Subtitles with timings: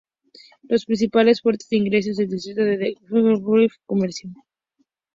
[0.63, 4.31] Las principales fuentes de ingresos del distrito son la agricultura y el comercio.